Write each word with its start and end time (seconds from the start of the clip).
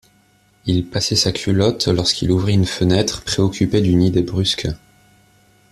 Il 0.65 0.87
passait 0.89 1.15
sa 1.15 1.31
culotte, 1.31 1.85
lorsqu’il 1.87 2.31
ouvrit 2.31 2.55
une 2.55 2.65
fenêtre, 2.65 3.21
préoccupé 3.23 3.81
d’une 3.81 4.01
idée 4.01 4.23
brusque. 4.23 4.67